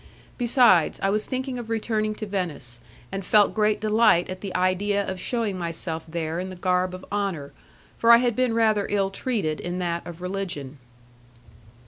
Besides, 0.39 0.99
I 1.03 1.11
was 1.11 1.27
thinking 1.27 1.59
of 1.59 1.69
returning 1.69 2.15
to 2.15 2.25
Venice, 2.25 2.79
and 3.11 3.23
felt 3.23 3.53
great 3.53 3.79
delight 3.79 4.31
at 4.31 4.41
the 4.41 4.55
idea 4.55 5.07
of 5.07 5.19
shewing 5.19 5.59
myself 5.59 6.05
there 6.07 6.39
in 6.39 6.49
the 6.49 6.55
garb 6.55 6.95
of 6.95 7.05
honour, 7.11 7.53
for 7.99 8.09
I 8.11 8.17
had 8.17 8.35
been 8.35 8.55
rather 8.55 8.87
ill 8.89 9.11
treated 9.11 9.59
in 9.59 9.77
that 9.77 10.03
of 10.07 10.19
religion. 10.19 10.79